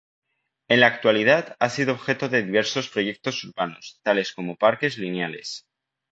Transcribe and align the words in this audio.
En 0.67 0.79
la 0.79 0.87
actualidad, 0.87 1.55
ha 1.59 1.69
sido 1.69 1.93
objeto 1.93 2.27
de 2.27 2.41
diversos 2.41 2.89
proyectos 2.89 3.43
urbanos, 3.43 3.99
tales 4.01 4.33
como 4.33 4.55
parques 4.55 4.97
lineales. 4.97 5.67